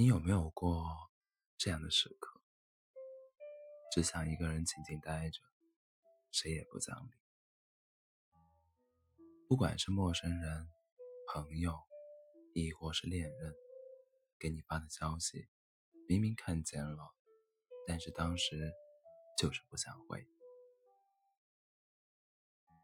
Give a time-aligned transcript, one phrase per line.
[0.00, 1.10] 你有没有过
[1.56, 2.40] 这样的时刻，
[3.90, 5.40] 只想一个人静静待着，
[6.30, 7.10] 谁也不讲理？
[9.48, 10.70] 不管是陌生人、
[11.26, 11.76] 朋友，
[12.54, 13.52] 亦或是恋人，
[14.38, 15.48] 给你发的消息，
[16.06, 17.12] 明明看见了，
[17.84, 18.72] 但是当时
[19.36, 20.24] 就是不想回。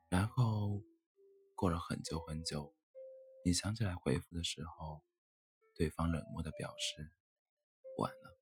[0.08, 0.82] 然后
[1.54, 2.74] 过了很久很久，
[3.44, 5.04] 你想起来回复的时候。
[5.74, 7.10] 对方冷漠的表示
[7.98, 8.38] ：“晚了。”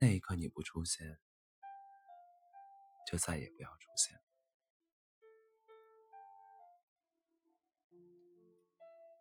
[0.00, 1.18] 那一刻你不出现，
[3.10, 4.20] 就再也不要出现。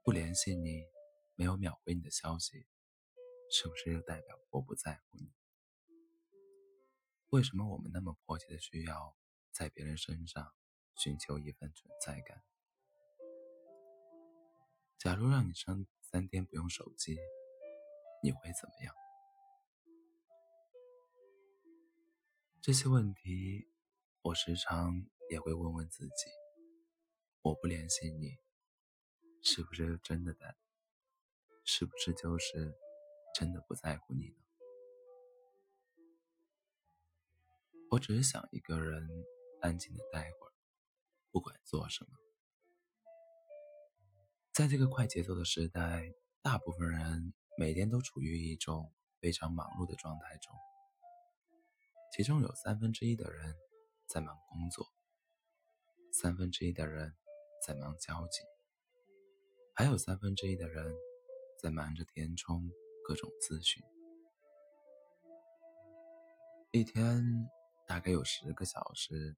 [0.03, 0.83] 不联系你，
[1.35, 2.67] 没有秒回你的消息，
[3.49, 5.31] 是不是又代表我不在乎你？
[7.29, 9.15] 为什么我们那么迫切的需要
[9.51, 10.53] 在别人身上
[10.95, 12.43] 寻求一份存在感？
[15.03, 17.19] 假如让你三三天不用手机，
[18.23, 18.95] 你会怎么样？
[22.61, 23.67] 这些问题，
[24.21, 26.31] 我时常也会问问自己。
[27.41, 28.37] 我不联系你，
[29.41, 30.55] 是不是真的在？
[31.65, 32.73] 是不是就是
[33.35, 34.37] 真的不在乎你呢？
[37.89, 39.05] 我只是想一个人
[39.59, 40.53] 安静的待会儿，
[41.29, 42.22] 不管做什么。
[44.53, 50.55] 在这个快节奏的时代，大部分人每天都处于一种非常忙碌的状态中。
[52.11, 53.55] 其中有三分之一的人
[54.05, 54.85] 在忙工作，
[56.11, 57.15] 三分之一的人
[57.65, 58.41] 在忙交际，
[59.73, 60.93] 还有三分之一的人
[61.59, 62.69] 在忙着填充
[63.03, 63.83] 各种资讯。
[66.69, 67.49] 一天
[67.87, 69.35] 大概有十个小时，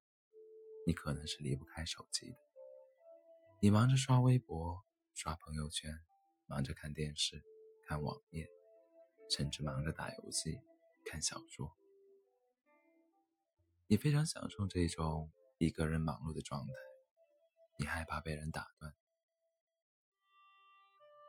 [0.86, 2.38] 你可能是离不开手机的。
[3.62, 4.85] 你忙着刷微博。
[5.16, 5.98] 刷朋友圈，
[6.46, 7.42] 忙着看电视、
[7.88, 8.46] 看网页，
[9.30, 10.60] 甚至忙着打游戏、
[11.06, 11.74] 看小说。
[13.88, 16.74] 你非常享受这种一个人忙碌的状态，
[17.80, 18.94] 你害怕被人打断。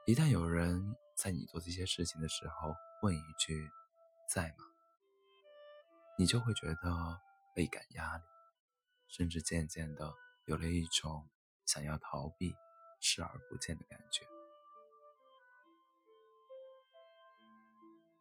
[0.04, 3.70] 一旦有人在你做这些事情的时候问一句
[4.28, 4.64] “在吗”，
[6.18, 7.20] 你就会觉得
[7.54, 8.24] 倍感压力，
[9.06, 10.12] 甚至渐渐的
[10.46, 11.28] 有了一种
[11.64, 12.52] 想要逃避。
[13.08, 14.26] 视而不见的感觉，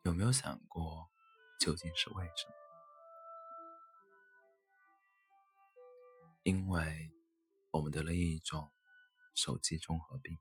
[0.04, 1.10] 有没有想过
[1.60, 2.54] 究竟是为什么？
[6.44, 7.12] 因为
[7.72, 8.72] 我们得了一种
[9.34, 10.38] 手机综合病。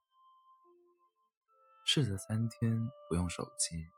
[1.86, 3.88] 试着三天不用手机，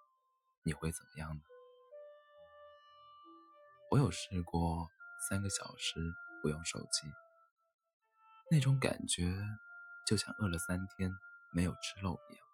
[0.63, 1.43] 你会怎么样呢？
[3.91, 4.89] 我有试过
[5.29, 5.99] 三个小时
[6.41, 7.09] 不用手机，
[8.49, 9.25] 那种感觉。
[10.07, 11.11] 就像饿了三天
[11.53, 12.47] 没有吃肉一样。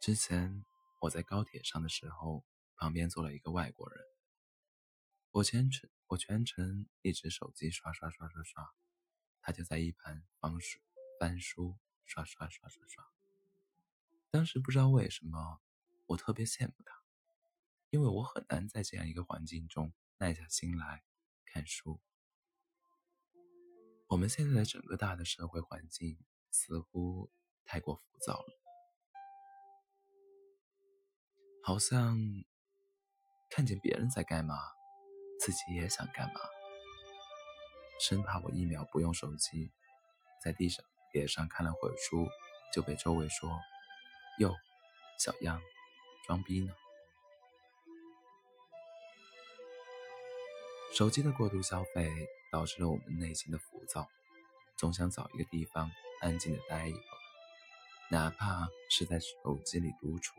[0.00, 0.64] 之前
[0.98, 2.44] 我在高铁上的时候，
[2.76, 4.04] 旁边坐了一个外国人。
[5.30, 8.74] 我全程我全程一直手机刷刷刷刷刷，
[9.40, 10.80] 他就在一旁翻书
[11.20, 13.08] 翻书刷刷刷刷刷。
[14.32, 15.60] 当时不知道为什么，
[16.06, 17.00] 我特别羡慕他，
[17.90, 21.04] 因为我很难在这样一个环境中耐下心来
[21.44, 22.00] 看书。
[24.10, 26.18] 我们现在的整个大的社会环境
[26.50, 27.30] 似乎
[27.64, 28.48] 太过浮躁了，
[31.62, 32.18] 好像
[33.48, 34.56] 看见别人在干嘛，
[35.38, 36.40] 自己也想干嘛，
[38.00, 39.70] 生怕我一秒不用手机，
[40.42, 42.26] 在地上脸上看了会儿书，
[42.74, 43.60] 就被周围说
[44.40, 44.52] ：“哟，
[45.20, 45.62] 小样，
[46.26, 46.74] 装逼呢。”
[50.92, 52.10] 手机的过度消费。
[52.50, 54.08] 导致了我们内心的浮躁，
[54.76, 55.90] 总想找一个地方
[56.20, 57.18] 安静的待一会儿，
[58.10, 60.34] 哪怕是在手机里独处。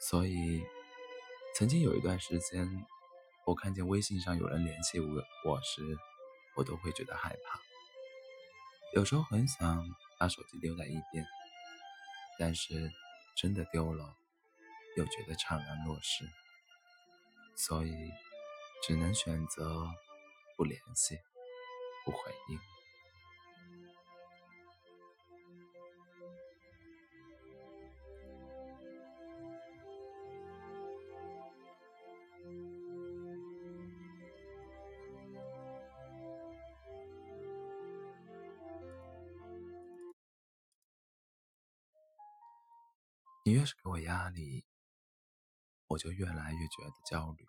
[0.00, 0.64] 所以，
[1.54, 2.86] 曾经有一段时间，
[3.46, 5.06] 我看见微信上有人联系我
[5.44, 5.82] 我时，
[6.56, 7.60] 我都会觉得害怕。
[8.94, 9.86] 有时候很想
[10.18, 11.26] 把手机丢在一边，
[12.38, 12.90] 但是
[13.36, 14.16] 真的丢了，
[14.96, 16.24] 又觉得怅然若失。
[17.54, 18.10] 所以。
[18.82, 19.86] 只能选择
[20.56, 21.18] 不联系，
[22.04, 22.18] 不回
[22.48, 22.58] 应。
[43.42, 44.64] 你越是给我压力，
[45.88, 47.44] 我就越来越觉得焦虑。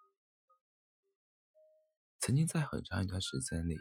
[2.22, 3.76] 曾经在很长一段时间里，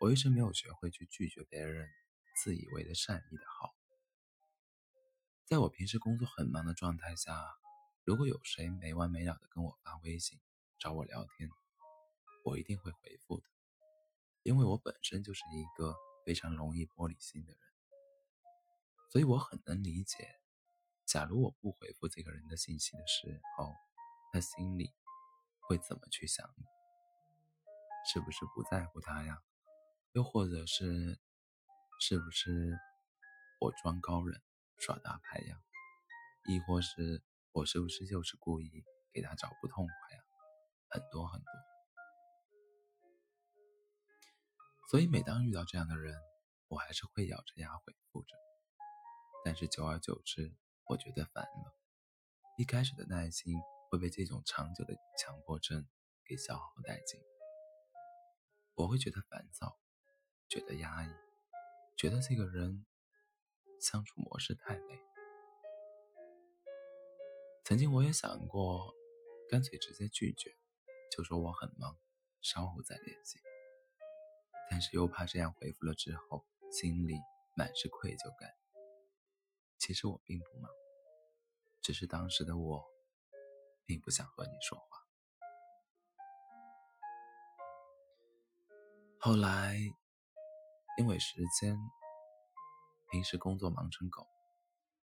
[0.00, 1.88] 我一直没有学会去拒绝别人
[2.34, 3.72] 自以为的善意的好。
[5.46, 7.40] 在我平时工作很忙的状态下，
[8.02, 10.40] 如果有谁没完没了的跟我发微信
[10.80, 11.48] 找我聊天，
[12.44, 13.44] 我一定会回复的，
[14.42, 15.94] 因为我本身就是一个
[16.26, 17.60] 非常容易玻璃心的人，
[19.12, 20.40] 所以我很能理解，
[21.06, 23.72] 假如我不回复这个人的信息的时候，
[24.32, 24.92] 他心里
[25.60, 26.64] 会怎么去想你。
[28.10, 29.38] 是不是不在乎他呀？
[30.12, 31.20] 又或者是，
[32.00, 32.78] 是不是
[33.60, 34.40] 我装高冷
[34.78, 35.60] 耍大牌呀？
[36.48, 37.22] 亦或是
[37.52, 38.82] 我是不是就是故意
[39.12, 40.22] 给他找不痛快呀？
[40.88, 41.50] 很多很多。
[44.90, 46.16] 所以每当遇到这样的人，
[46.68, 48.34] 我还是会咬着牙回复着。
[49.44, 50.56] 但是久而久之，
[50.86, 51.76] 我觉得烦了。
[52.56, 53.54] 一开始的耐心
[53.90, 55.86] 会被这种长久的强迫症
[56.24, 57.20] 给消耗殆尽。
[58.78, 59.76] 我会觉得烦躁，
[60.48, 61.10] 觉得压抑，
[61.96, 62.86] 觉得这个人
[63.80, 65.00] 相处模式太累。
[67.64, 68.94] 曾经我也想过，
[69.50, 70.56] 干脆直接拒绝，
[71.10, 71.98] 就说我很忙，
[72.40, 73.40] 稍后再联系。
[74.70, 77.16] 但是又怕这样回复了之后，心里
[77.56, 78.54] 满是愧疚感。
[79.76, 80.70] 其实我并不忙，
[81.82, 82.86] 只是当时的我，
[83.84, 84.97] 并不想和你说话。
[89.20, 89.76] 后来，
[90.96, 91.76] 因为时间，
[93.10, 94.24] 平时工作忙成狗，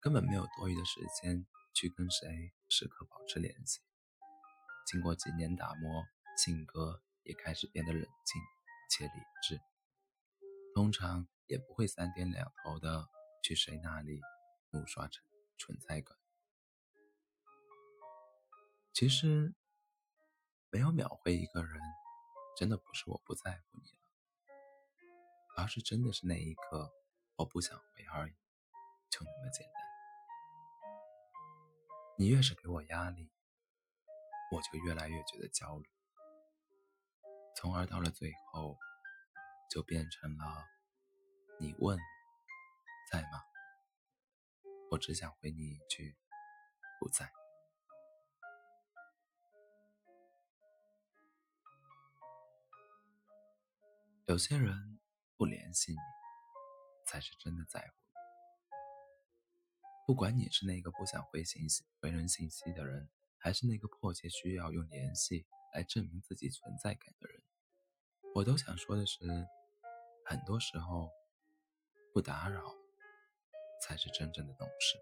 [0.00, 3.82] 根本没有多余的时间去跟谁时刻保持联系。
[4.86, 6.02] 经过几年打磨，
[6.38, 8.42] 性格也开始变得冷静
[8.90, 9.12] 且理
[9.42, 9.60] 智，
[10.74, 13.06] 通常也不会三天两头的
[13.44, 14.18] 去谁那里
[14.70, 15.22] 怒刷存
[15.58, 16.16] 存在感。
[18.94, 19.54] 其实，
[20.70, 21.78] 没有秒回一个人。
[22.60, 23.98] 真的不是我不在乎你了，
[25.56, 26.92] 而是真的是那一刻
[27.36, 28.34] 我不想回而已，
[29.08, 29.82] 就那么简单。
[32.18, 33.32] 你越是给我压力，
[34.52, 35.88] 我就越来越觉得焦虑，
[37.56, 38.76] 从而到了最后，
[39.70, 40.68] 就变成了
[41.58, 41.98] 你问
[43.10, 43.42] 在吗？
[44.90, 46.14] 我只想回你一句
[47.00, 47.32] 不在。
[54.30, 55.00] 有些人
[55.36, 55.98] 不联系你，
[57.04, 58.14] 才是真的在乎你。
[60.06, 67.42] 不管你是那个不想回信息、回人信息的人，还是那个迫切需要用联系来证明自己存在感的人，
[68.36, 69.18] 我都想说的是，
[70.24, 71.10] 很多时候，
[72.14, 72.72] 不打扰
[73.82, 74.96] 才是真正的懂事。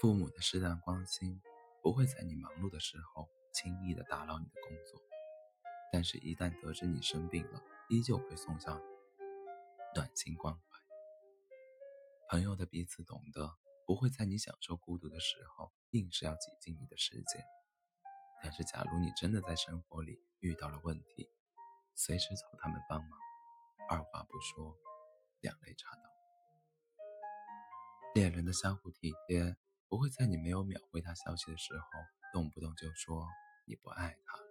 [0.00, 1.40] 父母的适当关心，
[1.80, 5.00] 不会在你忙碌的时候轻易的打扰你的工作。
[5.92, 8.80] 但是，一旦得知你生病了，依旧会送上
[9.94, 10.60] 暖心关怀。
[12.28, 13.56] 朋友的彼此懂得，
[13.86, 17.44] 不会在你享受孤独的时候硬是要挤进你的世界。
[18.42, 21.30] 但是，假如你真的在生活里遇到了问题，
[21.94, 23.18] 随时找他们帮忙，
[23.88, 24.76] 二话不说，
[25.40, 26.02] 两肋插刀。
[28.14, 29.56] 恋人的相互体贴，
[29.88, 31.86] 不会在你没有秒回他消息的时候，
[32.32, 33.26] 动不动就说
[33.66, 34.45] 你不爱他。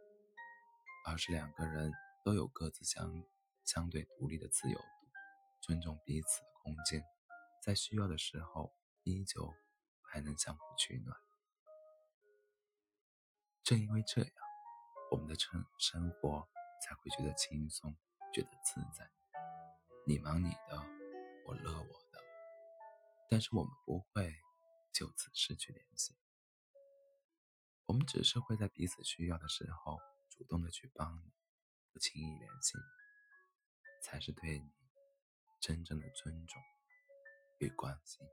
[1.07, 1.93] 而是两个人
[2.23, 3.23] 都有各自相
[3.63, 4.85] 相对独立的自由度，
[5.61, 7.03] 尊重彼此的空间，
[7.61, 9.53] 在需要的时候依旧
[10.01, 11.15] 还能相互取暖。
[13.63, 14.31] 正因为这样，
[15.11, 16.49] 我们的生生活
[16.81, 17.95] 才会觉得轻松，
[18.33, 19.07] 觉得自在。
[20.07, 20.77] 你忙你的，
[21.45, 22.19] 我乐我的，
[23.29, 24.33] 但是我们不会
[24.91, 26.15] 就此失去联系，
[27.85, 29.99] 我们只是会在彼此需要的时候。
[30.37, 31.31] 主动的去帮你，
[31.93, 32.83] 不轻易联系你，
[34.03, 34.69] 才是对你
[35.61, 36.61] 真正的尊重
[37.59, 38.27] 与关心。